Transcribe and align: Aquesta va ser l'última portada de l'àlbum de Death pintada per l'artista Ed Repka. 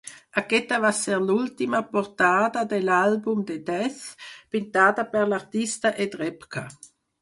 Aquesta 0.41 0.79
va 0.85 0.89
ser 0.99 1.19
l'última 1.25 1.81
portada 1.91 2.65
de 2.73 2.81
l'àlbum 2.87 3.47
de 3.53 3.61
Death 3.71 4.03
pintada 4.59 5.09
per 5.17 5.27
l'artista 5.31 5.97
Ed 6.09 6.23
Repka. 6.27 6.71